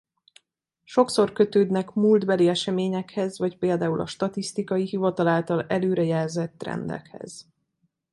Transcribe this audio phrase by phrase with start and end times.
[0.83, 7.47] Sokszor kötődnek múltbeli eseményekhez vagy például a statisztikai hivatal által előre jelzett trendekhez.